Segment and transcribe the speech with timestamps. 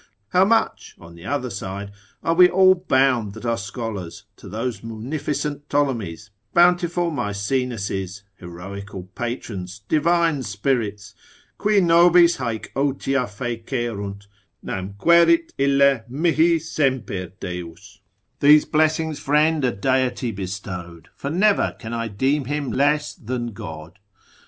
[0.29, 1.91] How much, on the other side,
[2.23, 9.83] are all we bound that are scholars, to those munificent Ptolemies, bountiful Maecenases, heroical patrons,
[9.87, 11.13] divine spirits,
[11.59, 14.25] ———qui nobis haec otio fecerunt,
[14.63, 17.99] namque erit ille mihi semper Deus———
[18.39, 23.99] These blessings, friend, a Deity bestow'd, For never can I deem him less than God.